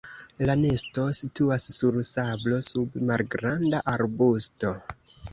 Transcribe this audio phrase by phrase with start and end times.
[0.49, 4.73] La nesto situas sur sablo sub malgranda arbusto.